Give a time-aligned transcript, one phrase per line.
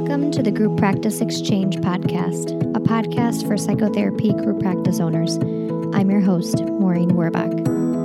[0.00, 5.36] Welcome to the Group Practice Exchange podcast, a podcast for psychotherapy group practice owners.
[5.94, 7.99] I'm your host, Maureen Werbach.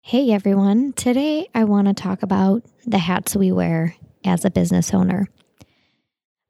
[0.00, 4.92] Hey everyone, today I want to talk about the hats we wear as a business
[4.92, 5.28] owner.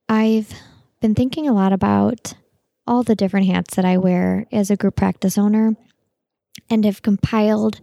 [0.08, 0.54] I've
[1.02, 2.34] been thinking a lot about
[2.86, 5.74] all the different hats that I wear as a group practice owner
[6.70, 7.80] and have compiled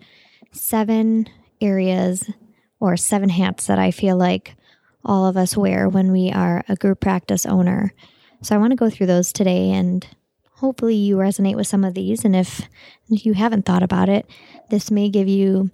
[0.53, 1.27] seven
[1.59, 2.31] areas
[2.79, 4.55] or seven hats that I feel like
[5.03, 7.93] all of us wear when we are a group practice owner.
[8.41, 10.07] So I want to go through those today and
[10.53, 12.23] hopefully you resonate with some of these.
[12.23, 12.67] And if
[13.09, 14.29] you haven't thought about it,
[14.69, 15.71] this may give you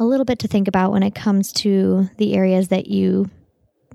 [0.00, 3.30] a little bit to think about when it comes to the areas that you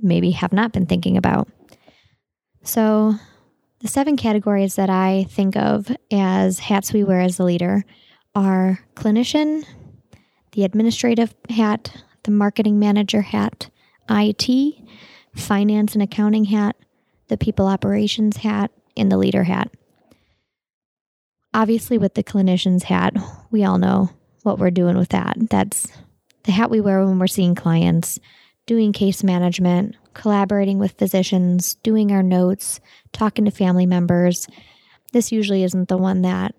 [0.01, 1.49] maybe have not been thinking about.
[2.67, 3.15] So,
[3.79, 7.85] the seven categories that I think of as hats we wear as a leader
[8.35, 9.63] are clinician,
[10.51, 13.69] the administrative hat, the marketing manager hat,
[14.09, 14.75] IT,
[15.33, 16.75] finance and accounting hat,
[17.29, 19.71] the people operations hat, and the leader hat.
[21.53, 23.15] Obviously, with the clinician's hat,
[23.49, 24.09] we all know
[24.43, 25.37] what we're doing with that.
[25.49, 25.87] That's
[26.43, 28.19] the hat we wear when we're seeing clients,
[28.67, 32.79] doing case management, collaborating with physicians, doing our notes,
[33.11, 34.47] talking to family members.
[35.11, 36.53] This usually isn't the one that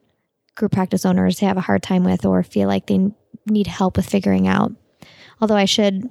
[0.56, 3.12] group practice owners have a hard time with or feel like they
[3.46, 4.72] need help with figuring out.
[5.40, 6.10] Although I should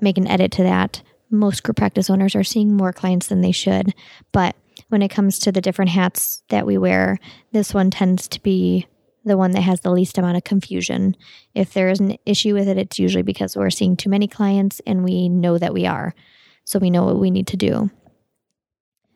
[0.00, 1.02] make an edit to that.
[1.30, 3.92] Most group practice owners are seeing more clients than they should.
[4.32, 4.56] But
[4.88, 7.18] when it comes to the different hats that we wear,
[7.52, 8.86] this one tends to be
[9.28, 11.16] the one that has the least amount of confusion.
[11.54, 14.80] If there is an issue with it, it's usually because we're seeing too many clients
[14.86, 16.14] and we know that we are.
[16.64, 17.90] So we know what we need to do.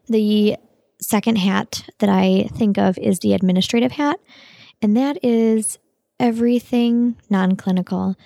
[0.09, 0.57] The
[1.01, 4.21] second hat that I think of is the administrative hat,
[4.81, 5.79] and that is
[6.19, 8.17] everything non clinical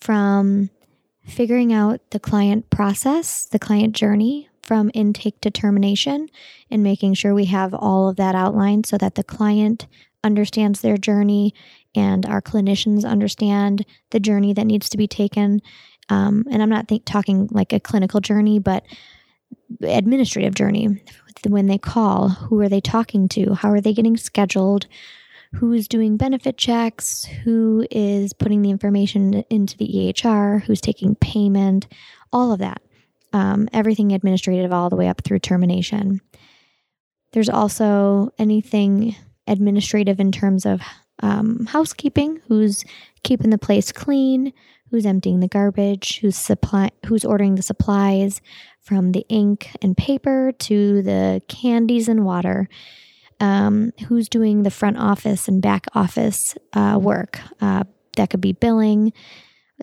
[0.00, 0.70] from
[1.24, 6.28] figuring out the client process, the client journey from intake to termination,
[6.70, 9.86] and making sure we have all of that outlined so that the client
[10.26, 11.54] understands their journey
[11.94, 15.60] and our clinicians understand the journey that needs to be taken.
[16.08, 18.84] Um, and I'm not think, talking like a clinical journey, but
[19.82, 21.02] administrative journey.
[21.46, 23.54] When they call, who are they talking to?
[23.54, 24.86] How are they getting scheduled?
[25.54, 31.86] who's doing benefit checks, who is putting the information into the EHR, who's taking payment,
[32.32, 32.82] all of that.
[33.32, 36.20] Um, everything administrative all the way up through termination.
[37.32, 40.80] There's also anything administrative in terms of
[41.22, 42.84] um, housekeeping, who's
[43.22, 44.52] keeping the place clean,
[44.90, 48.40] who's emptying the garbage, who's supply, who's ordering the supplies
[48.80, 52.68] from the ink and paper to the candies and water
[53.40, 57.40] um, who's doing the front office and back office uh, work.
[57.60, 57.84] Uh,
[58.16, 59.12] that could be billing,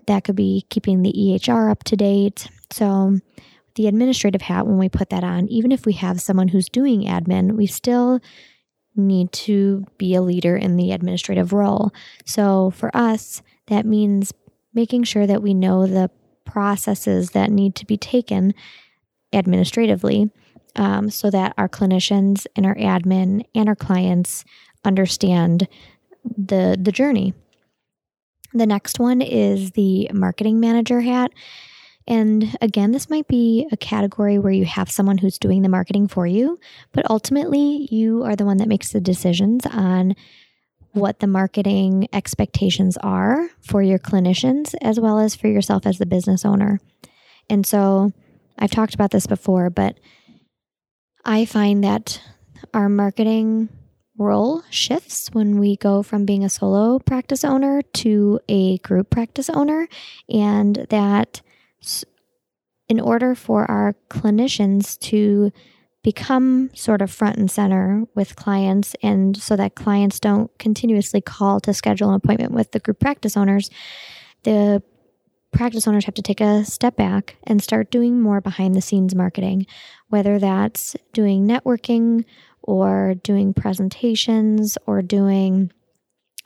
[0.07, 2.47] that could be keeping the EHR up to date.
[2.71, 3.19] So,
[3.75, 7.03] the administrative hat, when we put that on, even if we have someone who's doing
[7.03, 8.19] admin, we still
[8.95, 11.91] need to be a leader in the administrative role.
[12.25, 14.33] So, for us, that means
[14.73, 16.09] making sure that we know the
[16.45, 18.53] processes that need to be taken
[19.31, 20.29] administratively
[20.75, 24.43] um, so that our clinicians and our admin and our clients
[24.83, 25.67] understand
[26.37, 27.33] the the journey.
[28.53, 31.31] The next one is the marketing manager hat.
[32.07, 36.07] And again, this might be a category where you have someone who's doing the marketing
[36.07, 36.59] for you,
[36.91, 40.15] but ultimately you are the one that makes the decisions on
[40.91, 46.05] what the marketing expectations are for your clinicians as well as for yourself as the
[46.05, 46.79] business owner.
[47.49, 48.11] And so
[48.59, 49.97] I've talked about this before, but
[51.25, 52.21] I find that
[52.73, 53.69] our marketing
[54.17, 59.49] role shifts when we go from being a solo practice owner to a group practice
[59.49, 59.87] owner,
[60.29, 61.41] and that
[62.89, 65.51] in order for our clinicians to
[66.03, 71.61] become sort of front and center with clients and so that clients don't continuously call
[71.61, 73.69] to schedule an appointment with the group practice owners
[74.43, 74.83] the
[75.53, 79.15] practice owners have to take a step back and start doing more behind the scenes
[79.15, 79.65] marketing,
[80.09, 82.25] whether that's doing networking
[82.61, 85.71] or doing presentations or doing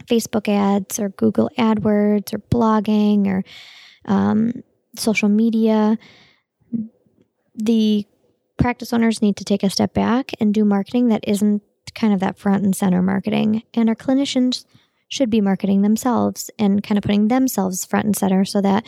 [0.05, 3.43] Facebook ads or Google AdWords or blogging or
[4.05, 4.63] um,
[4.95, 5.97] social media.
[7.55, 8.05] The
[8.57, 11.61] practice owners need to take a step back and do marketing that isn't
[11.95, 13.63] kind of that front and center marketing.
[13.73, 14.65] And our clinicians
[15.09, 18.85] should be marketing themselves and kind of putting themselves front and center so that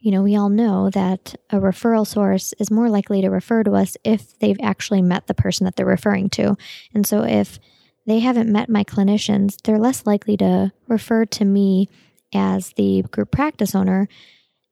[0.00, 3.72] you know, we all know that a referral source is more likely to refer to
[3.72, 6.56] us if they've actually met the person that they're referring to.
[6.94, 7.58] And so if
[8.06, 11.88] they haven't met my clinicians, they're less likely to refer to me
[12.32, 14.08] as the group practice owner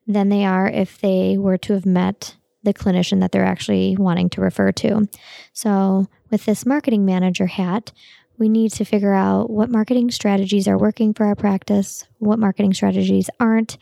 [0.07, 4.29] than they are if they were to have met the clinician that they're actually wanting
[4.31, 5.09] to refer to.
[5.53, 7.93] So, with this marketing manager hat,
[8.39, 12.75] we need to figure out what marketing strategies are working for our practice, what marketing
[12.75, 13.79] strategies aren't.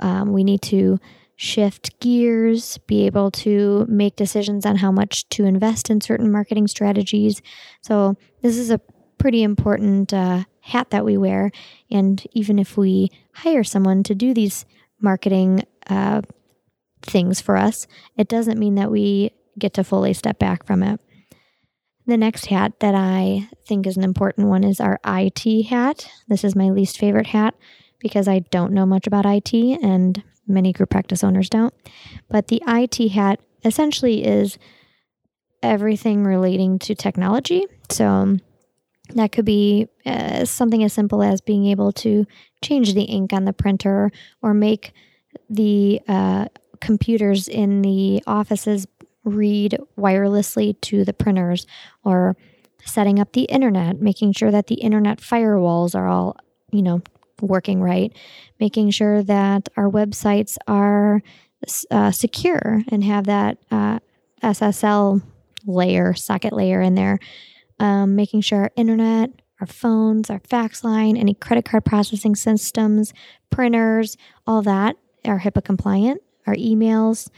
[0.00, 0.98] Um, we need to
[1.36, 6.66] shift gears, be able to make decisions on how much to invest in certain marketing
[6.66, 7.40] strategies.
[7.80, 8.80] So, this is a
[9.18, 11.50] pretty important uh, hat that we wear.
[11.90, 14.64] And even if we hire someone to do these
[15.00, 16.22] marketing uh,
[17.02, 17.86] things for us,
[18.16, 21.00] it doesn't mean that we get to fully step back from it.
[22.06, 26.08] The next hat that I think is an important one is our IT hat.
[26.28, 27.54] This is my least favorite hat
[27.98, 31.74] because I don't know much about IT and many group practice owners don't.
[32.30, 34.58] But the IT hat essentially is
[35.62, 37.66] everything relating to technology.
[37.90, 38.38] So
[39.14, 42.26] that could be uh, something as simple as being able to
[42.62, 44.10] change the ink on the printer
[44.42, 44.92] or make
[45.48, 46.46] the uh,
[46.80, 48.86] computers in the offices
[49.24, 51.66] read wirelessly to the printers
[52.04, 52.36] or
[52.84, 56.36] setting up the internet, making sure that the internet firewalls are all,
[56.70, 57.02] you know,
[57.40, 58.12] working right,
[58.58, 61.22] making sure that our websites are
[61.90, 63.98] uh, secure and have that uh,
[64.42, 65.22] SSL
[65.66, 67.18] layer, socket layer in there,
[67.80, 69.30] um, making sure our internet,
[69.60, 73.12] our phones, our fax line, any credit card processing systems,
[73.50, 74.16] printers,
[74.46, 77.28] all that are HIPAA compliant, our emails.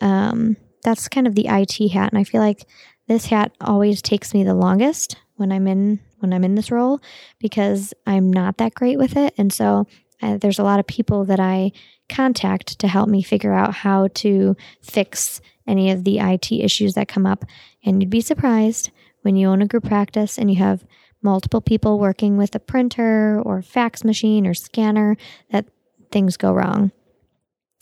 [0.00, 2.12] Um, that's kind of the IT hat.
[2.12, 2.64] And I feel like
[3.08, 7.00] this hat always takes me the longest when I'm in when I'm in this role
[7.38, 9.34] because I'm not that great with it.
[9.36, 9.86] And so
[10.22, 11.72] uh, there's a lot of people that I
[12.08, 17.08] contact to help me figure out how to fix any of the IT issues that
[17.08, 17.44] come up.
[17.84, 18.90] And you'd be surprised
[19.24, 20.84] when you own a group practice and you have
[21.22, 25.16] multiple people working with a printer or fax machine or scanner
[25.50, 25.64] that
[26.12, 26.92] things go wrong.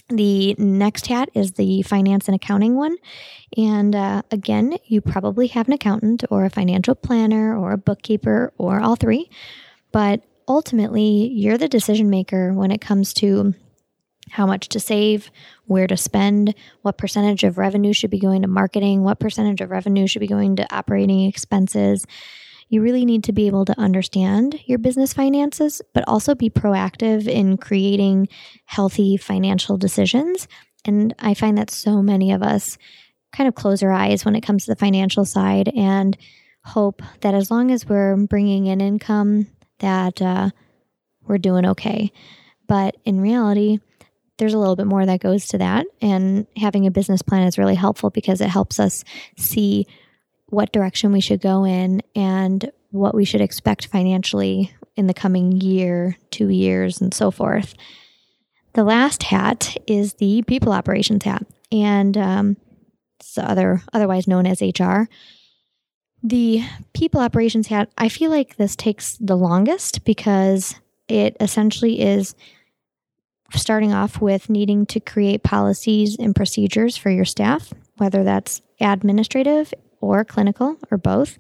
[0.09, 2.97] The next hat is the finance and accounting one.
[3.57, 8.53] And uh, again, you probably have an accountant or a financial planner or a bookkeeper
[8.59, 9.31] or all three.
[9.91, 13.55] But ultimately, you're the decision maker when it comes to
[14.31, 15.31] how much to save,
[15.67, 19.71] where to spend, what percentage of revenue should be going to marketing, what percentage of
[19.71, 22.07] revenue should be going to operating expenses.
[22.69, 27.29] You really need to be able to understand your business finances, but also be proactive
[27.29, 28.29] in creating
[28.65, 30.49] healthy financial decisions.
[30.85, 32.79] And I find that so many of us
[33.33, 36.17] kind of close our eyes when it comes to the financial side and
[36.65, 39.49] hope that as long as we're bringing in income,
[39.81, 40.51] that uh,
[41.23, 42.13] we're doing okay.
[42.69, 43.81] But in reality,
[44.39, 45.87] there's a little bit more that goes to that.
[46.01, 49.05] And having a business plan is really helpful because it helps us
[49.37, 49.87] see
[50.47, 55.53] what direction we should go in and what we should expect financially in the coming
[55.53, 57.75] year, two years, and so forth.
[58.75, 62.57] The last hat is the people operations hat, and um,
[63.21, 65.05] it's other otherwise known as HR.
[66.23, 66.63] The
[66.95, 70.77] people operations hat, I feel like this takes the longest because
[71.09, 72.35] it essentially is
[73.55, 79.73] starting off with needing to create policies and procedures for your staff, whether that's administrative
[80.01, 81.39] or clinical or both,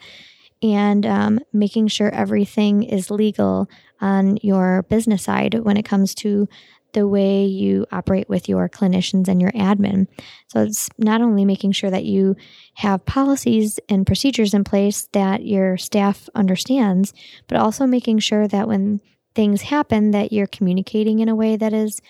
[0.62, 3.69] and um, making sure everything is legal
[4.00, 6.49] on your business side when it comes to
[6.92, 10.07] the way you operate with your clinicians and your admin.
[10.49, 12.37] So it's not only making sure that you
[12.75, 17.14] have policies and procedures in place that your staff understands,
[17.49, 19.00] but also making sure that when
[19.35, 22.01] things happen that you're communicating in a way that is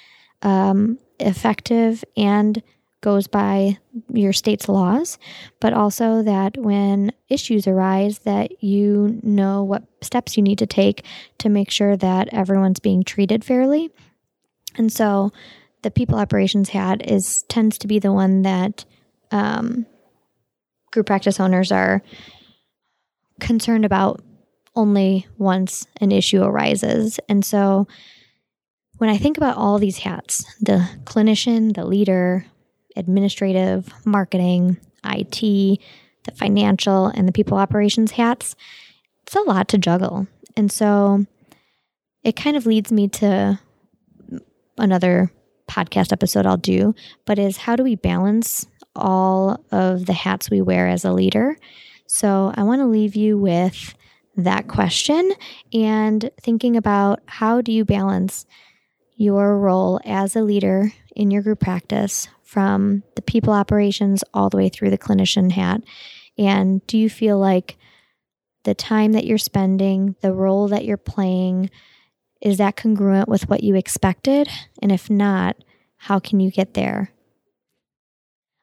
[0.43, 2.63] um, effective and
[3.01, 3.77] goes by
[4.13, 5.19] your state's laws,
[5.61, 11.05] but also that when issues arise that you know what steps you need to take
[11.39, 13.91] to make sure that everyone's being treated fairly.
[14.77, 15.33] And so
[15.83, 18.85] the people operations hat is tends to be the one that
[19.33, 19.85] um,
[20.93, 22.03] group practice owners are
[23.41, 24.23] concerned about
[24.75, 27.21] only once an issue arises.
[27.29, 27.87] And so
[28.99, 32.47] when I think about all these hats the clinician, the leader,
[32.97, 38.55] administrative, marketing, IT, the financial, and the people operations hats
[39.23, 40.27] it's a lot to juggle.
[40.57, 41.25] And so
[42.23, 43.59] it kind of leads me to
[44.79, 45.33] another
[45.69, 50.61] podcast episode I'll do, but is how do we balance all of the hats we
[50.61, 51.57] wear as a leader?
[52.07, 53.95] So I want to leave you with
[54.37, 55.33] that question
[55.73, 58.47] and thinking about how do you balance
[59.17, 64.57] your role as a leader in your group practice from the people operations all the
[64.57, 65.83] way through the clinician hat?
[66.39, 67.77] And do you feel like
[68.65, 71.71] the time that you're spending, the role that you're playing,
[72.41, 74.49] is that congruent with what you expected?
[74.81, 75.57] And if not,
[75.97, 77.11] how can you get there?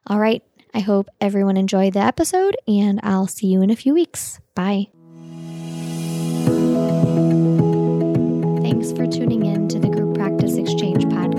[0.06, 0.42] All right.
[0.72, 4.38] I hope everyone enjoyed the episode, and I'll see you in a few weeks.
[4.54, 4.88] Bye.
[9.10, 11.29] tuning in to the Group Practice Exchange podcast.